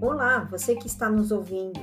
[0.00, 1.80] Olá, você que está nos ouvindo.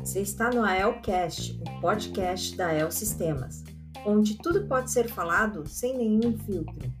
[0.00, 3.64] Você está no AELcast, o podcast da AEL Sistemas,
[4.06, 6.92] onde tudo pode ser falado sem nenhum filtro.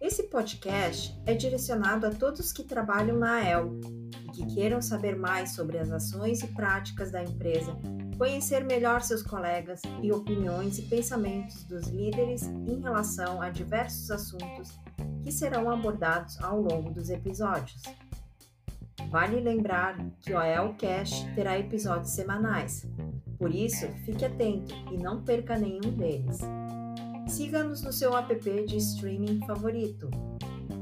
[0.00, 3.78] Esse podcast é direcionado a todos que trabalham na AEL
[4.24, 7.76] e que queiram saber mais sobre as ações e práticas da empresa,
[8.16, 14.78] conhecer melhor seus colegas e opiniões e pensamentos dos líderes em relação a diversos assuntos
[15.22, 17.82] que serão abordados ao longo dos episódios.
[19.10, 22.86] Vale lembrar que o AELcast terá episódios semanais,
[23.38, 26.38] por isso fique atento e não perca nenhum deles.
[27.28, 30.10] Siga-nos no seu app de streaming favorito.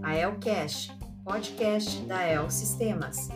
[0.03, 0.93] AELcast,
[1.25, 3.29] podcast da AEL Sistemas.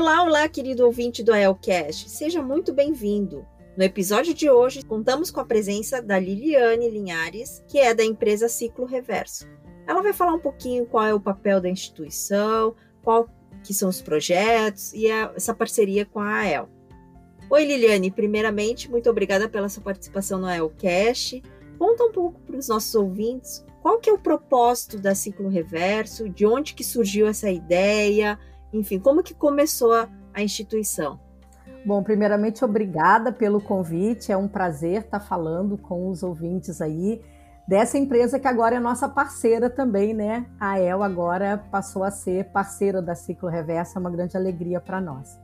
[0.00, 2.08] Olá, olá, querido ouvinte do AELcast.
[2.08, 3.44] Seja muito bem-vindo.
[3.76, 8.48] No episódio de hoje, contamos com a presença da Liliane Linhares, que é da empresa
[8.48, 9.48] Ciclo Reverso.
[9.88, 13.28] Ela vai falar um pouquinho qual é o papel da instituição, qual
[13.64, 16.68] que são os projetos e a, essa parceria com a AEL.
[17.50, 21.42] Oi, Liliane, primeiramente, muito obrigada pela sua participação no AELcast.
[21.76, 26.28] Conta um pouco para os nossos ouvintes qual que é o propósito da Ciclo Reverso,
[26.28, 28.38] de onde que surgiu essa ideia,
[28.72, 31.18] enfim, como que começou a, a instituição.
[31.86, 34.32] Bom, primeiramente, obrigada pelo convite.
[34.32, 37.22] É um prazer estar falando com os ouvintes aí
[37.68, 40.46] dessa empresa que agora é nossa parceira também, né?
[40.58, 45.00] A El agora passou a ser parceira da Ciclo Reverso, é uma grande alegria para
[45.00, 45.38] nós.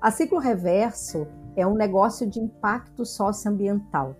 [0.00, 4.16] A Ciclo Reverso é um negócio de impacto socioambiental.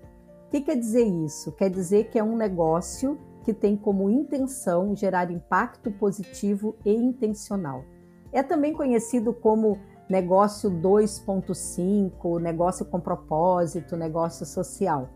[0.46, 1.50] O que quer dizer isso?
[1.52, 7.84] Quer dizer que é um negócio que tem como intenção gerar impacto positivo e intencional.
[8.32, 15.08] É também conhecido como negócio 2.5, negócio com propósito, negócio social,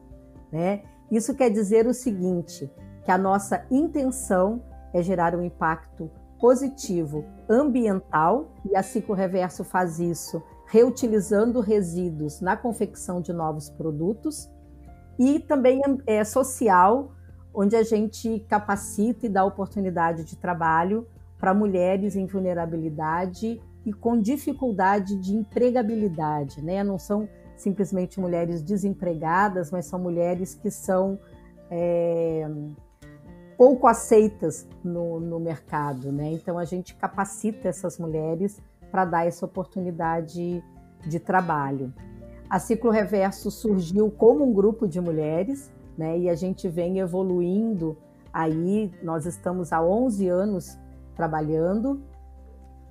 [0.53, 0.83] né?
[1.11, 2.71] Isso quer dizer o seguinte,
[3.05, 4.63] que a nossa intenção
[4.93, 6.11] é gerar um impacto
[6.41, 14.51] positivo ambiental e a Ciclo Reverso faz isso reutilizando resíduos na confecção de novos produtos
[15.19, 17.13] e também é social,
[17.55, 21.07] onde a gente capacita e dá oportunidade de trabalho
[21.39, 26.83] para mulheres em vulnerabilidade e com dificuldade de empregabilidade, né?
[26.83, 31.19] Não são simplesmente mulheres desempregadas, mas são mulheres que são
[31.71, 32.49] é,
[33.57, 36.33] pouco aceitas no, no mercado, né?
[36.33, 38.61] Então a gente capacita essas mulheres
[38.91, 40.63] para dar essa oportunidade
[41.07, 41.93] de trabalho.
[42.49, 46.19] A Ciclo Reverso surgiu como um grupo de mulheres, né?
[46.19, 47.97] E a gente vem evoluindo
[48.33, 50.79] aí, nós estamos há 11 anos
[51.17, 52.03] trabalhando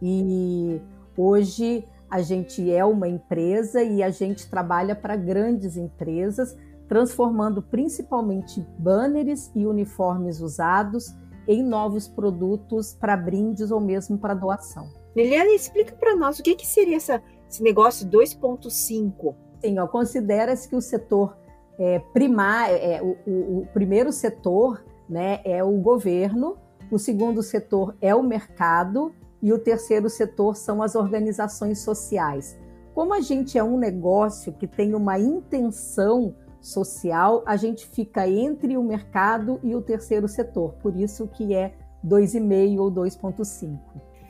[0.02, 0.82] e
[1.18, 6.56] hoje a gente é uma empresa e a gente trabalha para grandes empresas,
[6.88, 11.16] transformando principalmente banners e uniformes usados
[11.48, 14.90] em novos produtos para brindes ou mesmo para doação.
[15.16, 19.36] Liliana, explica para nós o que, que seria essa, esse negócio 2.5.
[19.62, 21.38] Sim, considera-se que o setor
[21.80, 26.58] é, primário, é, o, o, o primeiro setor né, é o governo,
[26.92, 32.58] o segundo setor é o mercado e o terceiro setor são as organizações sociais.
[32.94, 38.78] Como a gente é um negócio que tem uma intenção social, a gente fica entre
[38.78, 41.74] o mercado e o terceiro setor, por isso que é
[42.06, 43.80] 2,5 ou 2,5.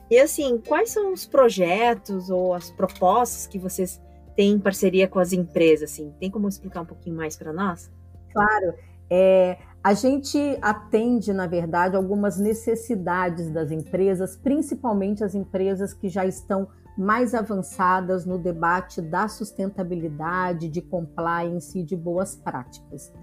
[0.09, 4.01] E assim, quais são os projetos ou as propostas que vocês
[4.35, 5.91] têm em parceria com as empresas?
[5.91, 6.13] Assim?
[6.19, 7.91] Tem como explicar um pouquinho mais para nós?
[8.31, 8.73] Claro.
[9.09, 16.25] É, a gente atende, na verdade, algumas necessidades das empresas, principalmente as empresas que já
[16.25, 23.13] estão mais avançadas no debate da sustentabilidade, de compliance e de boas práticas.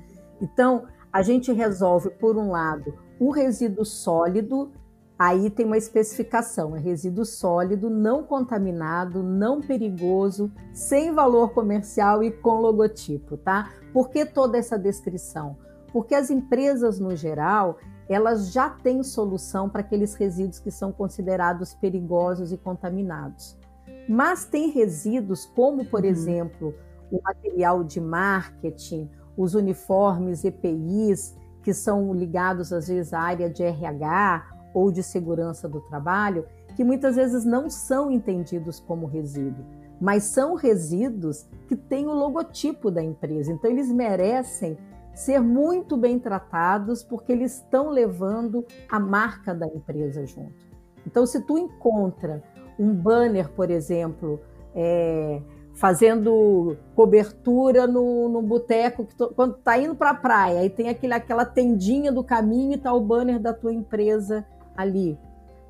[0.40, 4.70] Então, a gente resolve, por um lado, o resíduo sólido,
[5.18, 12.30] aí tem uma especificação: é resíduo sólido, não contaminado, não perigoso, sem valor comercial e
[12.30, 13.72] com logotipo, tá?
[13.92, 15.56] Por que toda essa descrição?
[15.92, 17.78] Porque as empresas no geral
[18.08, 23.56] elas já têm solução para aqueles resíduos que são considerados perigosos e contaminados.
[24.08, 26.10] Mas tem resíduos como, por uhum.
[26.10, 26.74] exemplo,
[27.10, 33.62] o material de marketing, os uniformes EPIs, que são ligados às vezes à área de
[33.62, 34.44] RH
[34.74, 36.44] ou de segurança do trabalho,
[36.74, 39.64] que muitas vezes não são entendidos como resíduo,
[40.00, 43.52] mas são resíduos que têm o logotipo da empresa.
[43.52, 44.76] Então eles merecem
[45.14, 50.72] ser muito bem tratados porque eles estão levando a marca da empresa junto.
[51.06, 52.42] Então, se tu encontra
[52.78, 54.40] um banner, por exemplo,
[54.74, 55.42] é,
[55.74, 61.44] fazendo cobertura no, no boteco, quando tá indo para a praia, aí tem aquele, aquela
[61.44, 65.18] tendinha do caminho e tá o banner da tua empresa ali.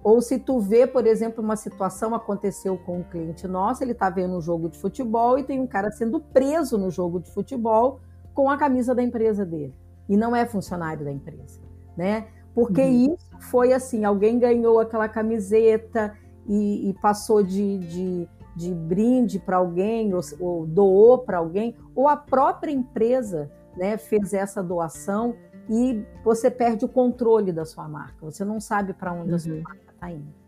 [0.04, 4.10] Ou se tu vê, por exemplo, uma situação aconteceu com um cliente nosso, ele está
[4.10, 8.00] vendo um jogo de futebol e tem um cara sendo preso no jogo de futebol
[8.34, 9.74] com a camisa da empresa dele.
[10.08, 11.60] E não é funcionário da empresa,
[11.96, 12.26] né?
[12.54, 13.14] Porque uhum.
[13.14, 16.14] isso foi assim, alguém ganhou aquela camiseta
[16.46, 22.08] e, e passou de, de, de brinde para alguém, ou, ou doou para alguém, ou
[22.08, 25.34] a própria empresa né, fez essa doação
[25.68, 28.16] e você perde o controle da sua marca.
[28.20, 29.36] Você não sabe para onde uhum.
[29.36, 29.62] a sua uhum.
[29.62, 30.42] marca está indo.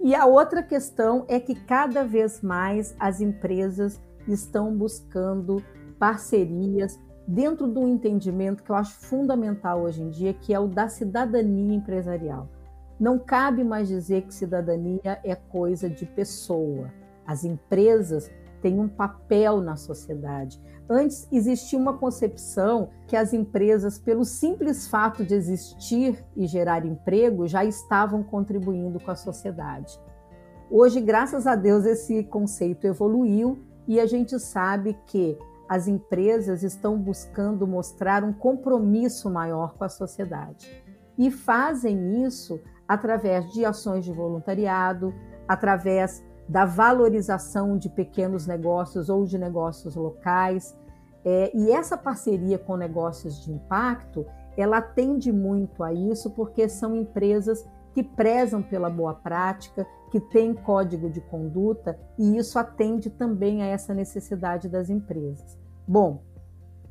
[0.00, 5.62] E a outra questão é que cada vez mais as empresas estão buscando
[6.02, 10.88] parcerias dentro do entendimento que eu acho fundamental hoje em dia, que é o da
[10.88, 12.48] cidadania empresarial.
[12.98, 16.92] Não cabe mais dizer que cidadania é coisa de pessoa.
[17.24, 18.28] As empresas
[18.60, 20.60] têm um papel na sociedade.
[20.90, 27.46] Antes existia uma concepção que as empresas, pelo simples fato de existir e gerar emprego,
[27.46, 30.00] já estavam contribuindo com a sociedade.
[30.68, 36.98] Hoje, graças a Deus, esse conceito evoluiu e a gente sabe que as empresas estão
[36.98, 40.70] buscando mostrar um compromisso maior com a sociedade.
[41.16, 45.14] E fazem isso através de ações de voluntariado,
[45.46, 50.76] através da valorização de pequenos negócios ou de negócios locais.
[51.24, 54.26] É, e essa parceria com negócios de impacto,
[54.56, 60.52] ela atende muito a isso, porque são empresas que prezam pela boa prática, que têm
[60.52, 65.58] código de conduta, e isso atende também a essa necessidade das empresas.
[65.88, 66.22] Bom,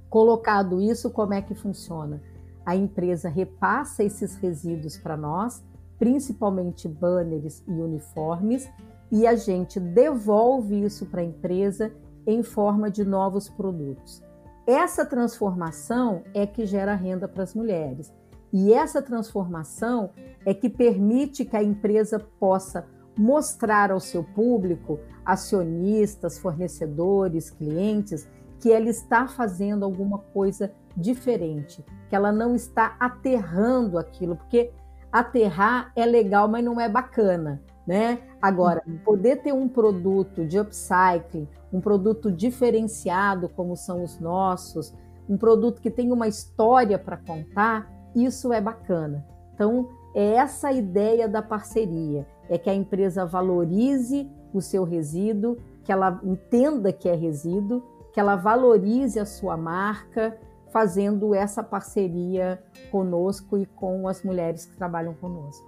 [0.09, 2.19] colocado isso, como é que funciona?
[2.65, 5.63] A empresa repassa esses resíduos para nós,
[5.99, 8.67] principalmente banners e uniformes,
[9.11, 11.93] e a gente devolve isso para a empresa
[12.25, 14.23] em forma de novos produtos.
[14.65, 18.11] Essa transformação é que gera renda para as mulheres.
[18.51, 20.09] E essa transformação
[20.43, 22.87] é que permite que a empresa possa
[23.17, 28.27] mostrar ao seu público, acionistas, fornecedores, clientes,
[28.59, 34.71] que ela está fazendo alguma coisa diferente, que ela não está aterrando aquilo, porque
[35.11, 38.19] aterrar é legal, mas não é bacana né?
[38.41, 38.97] Agora, uhum.
[38.99, 44.93] poder ter um produto de upcycling, um produto diferenciado como são os nossos,
[45.27, 49.25] um produto que tem uma história para contar, isso é bacana.
[49.53, 55.57] Então, é essa a ideia da parceria, é que a empresa valorize o seu resíduo,
[55.83, 60.37] que ela entenda que é resíduo, que ela valorize a sua marca,
[60.71, 65.65] fazendo essa parceria conosco e com as mulheres que trabalham conosco.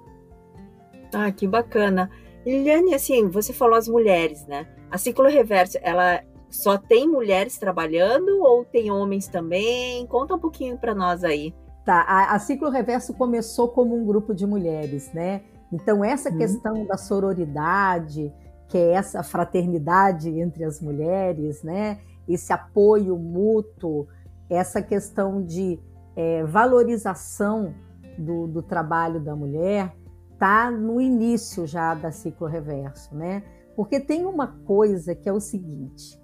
[1.14, 2.10] Ah, que bacana.
[2.46, 4.68] Liliane, assim, você falou as mulheres, né?
[4.90, 10.06] A Ciclo Reverso, ela só tem mulheres trabalhando ou tem homens também?
[10.08, 11.54] Conta um pouquinho para nós aí.
[11.86, 15.42] Tá, a, a, Ciclo Reverso começou como um grupo de mulheres, né?
[15.72, 16.38] Então, essa hum.
[16.38, 18.34] questão da sororidade,
[18.70, 22.00] que é essa fraternidade entre as mulheres, né?
[22.28, 24.08] Esse apoio mútuo,
[24.50, 25.78] essa questão de
[26.16, 27.74] é, valorização
[28.18, 29.94] do, do trabalho da mulher,
[30.32, 33.44] está no início já da ciclo reverso, né?
[33.76, 36.18] Porque tem uma coisa que é o seguinte: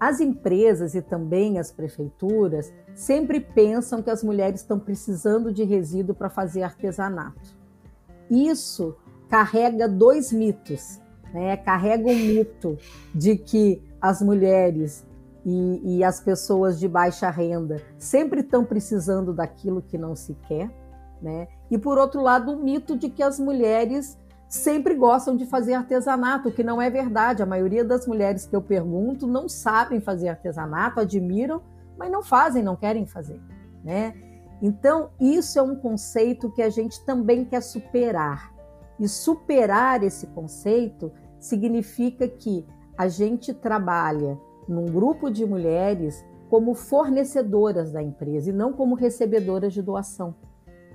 [0.00, 6.14] as empresas e também as prefeituras sempre pensam que as mulheres estão precisando de resíduo
[6.14, 7.54] para fazer artesanato.
[8.30, 8.96] Isso
[9.28, 10.98] carrega dois mitos,
[11.34, 11.54] né?
[11.58, 12.78] Carrega o mito
[13.14, 15.06] de que as mulheres
[15.44, 20.70] e, e as pessoas de baixa renda sempre estão precisando daquilo que não se quer,
[21.20, 21.46] né?
[21.70, 24.18] E por outro lado, o mito de que as mulheres
[24.50, 27.40] sempre gostam de fazer artesanato, que não é verdade.
[27.40, 31.62] A maioria das mulheres que eu pergunto não sabem fazer artesanato, admiram,
[31.96, 33.40] mas não fazem, não querem fazer,
[33.84, 34.12] né?
[34.60, 38.52] Então, isso é um conceito que a gente também quer superar.
[38.98, 42.66] E superar esse conceito significa que
[42.98, 44.36] a gente trabalha
[44.68, 50.34] num grupo de mulheres como fornecedoras da empresa e não como recebedoras de doação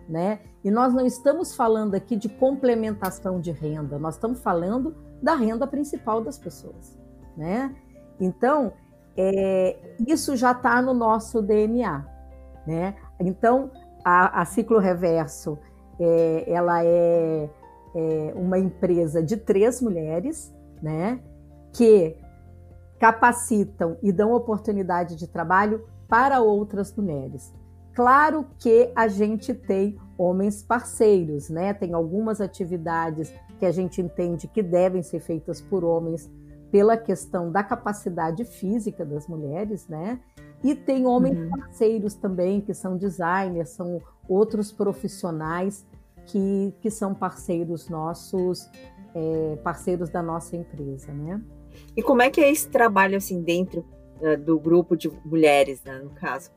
[0.08, 0.40] né?
[0.64, 5.66] E nós não estamos falando aqui de complementação de renda, nós estamos falando da renda
[5.66, 6.98] principal das pessoas,
[7.36, 7.76] né?
[8.20, 8.74] Então,
[9.18, 12.06] é, isso já está no nosso DNA,
[12.66, 12.96] né?
[13.20, 13.72] Então,
[14.04, 15.58] a, a Ciclo Reverso,
[16.00, 17.50] é, ela é,
[17.96, 21.20] é uma empresa de três mulheres, né?
[21.74, 22.18] Que
[23.00, 27.54] capacitam e dão oportunidade de trabalho para outras mulheres.
[27.96, 31.74] Claro que a gente tem homens parceiros, né?
[31.74, 36.30] Tem algumas atividades que a gente entende que devem ser feitas por homens
[36.70, 40.20] pela questão da capacidade física das mulheres, né?
[40.62, 41.50] E tem homens uhum.
[41.50, 45.86] parceiros também, que são designers, são outros profissionais
[46.26, 48.70] que, que são parceiros nossos,
[49.14, 51.42] é, parceiros da nossa empresa, né?
[51.96, 53.86] E como é que é esse trabalho assim dentro
[54.20, 56.52] uh, do grupo de mulheres, né, no caso?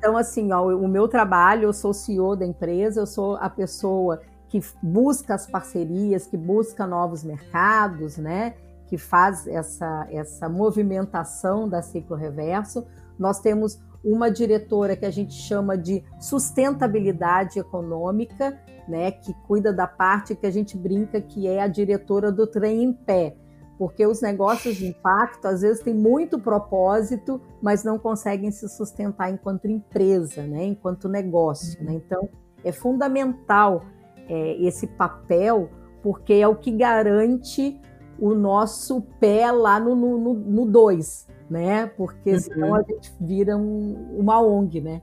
[0.00, 4.22] Então, assim, ó, o meu trabalho, eu sou CEO da empresa, eu sou a pessoa
[4.48, 8.54] que busca as parcerias, que busca novos mercados, né?
[8.86, 12.86] Que faz essa, essa movimentação da ciclo reverso.
[13.18, 19.86] Nós temos uma diretora que a gente chama de sustentabilidade econômica, né, que cuida da
[19.86, 23.36] parte que a gente brinca que é a diretora do trem em pé,
[23.80, 29.32] porque os negócios de impacto às vezes têm muito propósito, mas não conseguem se sustentar
[29.32, 31.82] enquanto empresa, né, enquanto negócio.
[31.82, 31.94] Né?
[31.94, 32.28] Então,
[32.62, 33.82] é fundamental
[34.28, 35.70] é, esse papel,
[36.02, 37.80] porque é o que garante
[38.18, 41.86] o nosso pé lá no 2, no, no dois, né?
[41.86, 42.38] Porque uhum.
[42.38, 45.00] senão a gente vira um, uma ONG, né?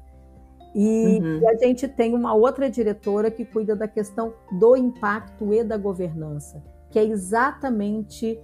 [0.75, 1.39] E, uhum.
[1.39, 5.77] e, a gente tem uma outra diretora que cuida da questão do impacto e da
[5.77, 8.39] governança, que é exatamente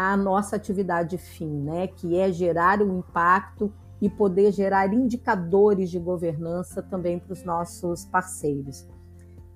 [0.00, 1.86] a nossa atividade fim, né?
[1.86, 8.04] Que é gerar um impacto e poder gerar indicadores de governança também para os nossos
[8.04, 8.86] parceiros.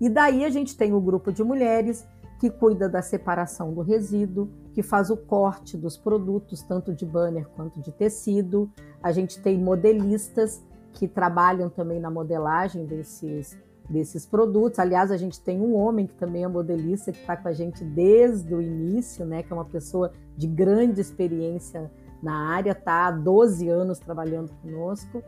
[0.00, 2.04] E daí a gente tem o grupo de mulheres
[2.40, 7.48] que cuida da separação do resíduo, que faz o corte dos produtos, tanto de banner
[7.50, 8.68] quanto de tecido.
[9.00, 10.60] A gente tem modelistas
[10.92, 13.56] que trabalham também na modelagem desses
[13.88, 14.78] desses produtos.
[14.78, 17.84] Aliás, a gente tem um homem que também é modelista, que está com a gente
[17.84, 19.42] desde o início, né?
[19.42, 21.90] Que é uma pessoa de grande experiência
[22.22, 25.22] na área, está há 12 anos trabalhando conosco.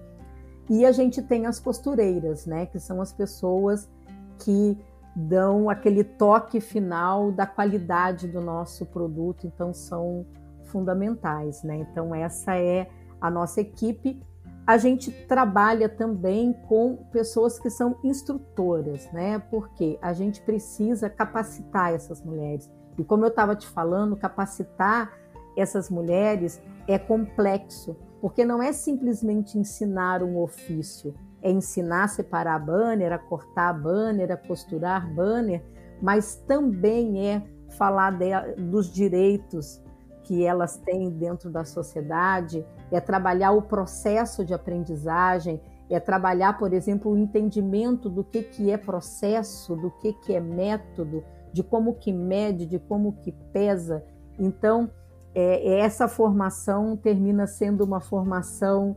[0.70, 2.66] E a gente tem as costureiras, né?
[2.66, 3.88] Que são as pessoas
[4.38, 4.78] que
[5.14, 10.26] dão aquele toque final da qualidade do nosso produto, então são
[10.64, 11.76] fundamentais, né?
[11.76, 12.88] Então essa é
[13.20, 14.20] a nossa equipe
[14.66, 19.38] a gente trabalha também com pessoas que são instrutoras, né?
[19.50, 22.70] Porque a gente precisa capacitar essas mulheres.
[22.96, 25.12] E como eu estava te falando, capacitar
[25.56, 32.58] essas mulheres é complexo, porque não é simplesmente ensinar um ofício, é ensinar a separar
[32.58, 35.62] banner, a cortar banner, a costurar banner,
[36.00, 37.42] mas também é
[37.76, 38.30] falar de,
[38.62, 39.82] dos direitos
[40.22, 45.60] que elas têm dentro da sociedade, é trabalhar o processo de aprendizagem,
[45.90, 50.40] é trabalhar, por exemplo, o entendimento do que, que é processo, do que, que é
[50.40, 51.22] método,
[51.52, 54.04] de como que mede, de como que pesa.
[54.38, 54.90] Então,
[55.34, 58.96] é, é essa formação termina sendo uma formação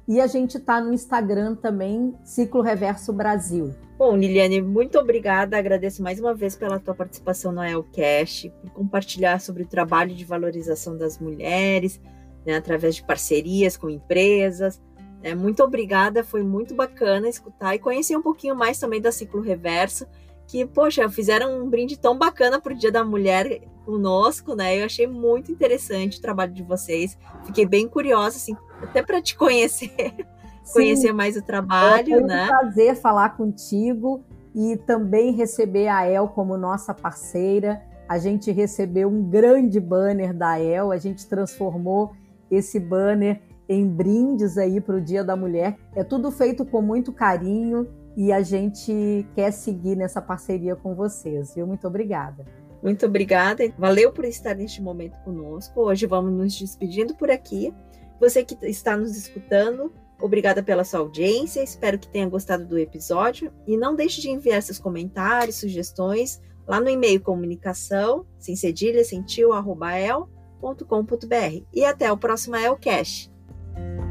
[0.08, 3.74] e a gente está no Instagram também, Ciclo Reverso Brasil.
[3.98, 5.58] Bom, Liliane, muito obrigada.
[5.58, 10.26] Agradeço mais uma vez pela tua participação no ELCast, por compartilhar sobre o trabalho de
[10.26, 12.02] valorização das mulheres,
[12.46, 14.82] né, através de parcerias com empresas,
[15.24, 19.42] é, muito obrigada, foi muito bacana escutar e conhecer um pouquinho mais também da Ciclo
[19.42, 20.08] Reverso,
[20.48, 24.80] que, poxa, fizeram um brinde tão bacana para o Dia da Mulher conosco, né?
[24.80, 29.36] Eu achei muito interessante o trabalho de vocês, fiquei bem curiosa, assim, até para te
[29.38, 29.92] conhecer,
[30.64, 30.74] Sim.
[30.74, 32.46] conhecer mais o trabalho, é, né?
[32.46, 34.24] um prazer falar contigo
[34.54, 37.82] e também receber a El como nossa parceira.
[38.10, 42.12] A gente recebeu um grande banner da El, a gente transformou
[42.50, 43.40] esse banner
[43.72, 45.78] em brindes aí para o Dia da Mulher.
[45.96, 47.88] É tudo feito com muito carinho
[48.18, 51.66] e a gente quer seguir nessa parceria com vocês, viu?
[51.66, 52.46] Muito obrigada.
[52.84, 53.64] Muito obrigada.
[53.78, 55.80] Valeu por estar neste momento conosco.
[55.80, 57.74] Hoje vamos nos despedindo por aqui.
[58.20, 61.64] Você que está nos escutando, obrigada pela sua audiência.
[61.64, 66.82] Espero que tenha gostado do episódio e não deixe de enviar seus comentários, sugestões lá
[66.82, 70.28] no e-mail comunicação sem cedilha, sem tio, arroba el,
[70.60, 71.66] .com.br.
[71.74, 73.31] E até o próximo Elcast.
[73.76, 74.11] Bye.